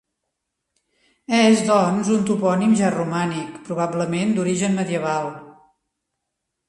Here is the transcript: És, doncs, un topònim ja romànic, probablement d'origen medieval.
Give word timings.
És, 1.39 1.59
doncs, 1.67 2.09
un 2.15 2.25
topònim 2.29 2.73
ja 2.81 2.91
romànic, 2.95 3.61
probablement 3.69 4.35
d'origen 4.39 4.79
medieval. 4.83 5.31